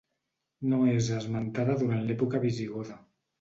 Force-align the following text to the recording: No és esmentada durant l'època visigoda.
No 0.71 0.79
és 0.93 1.09
esmentada 1.17 1.75
durant 1.83 2.01
l'època 2.09 2.43
visigoda. 2.49 2.99